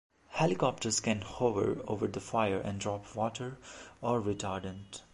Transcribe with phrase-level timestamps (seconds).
[0.29, 3.59] Helicopters can hover over the fire and drop water
[4.01, 5.01] or retardant.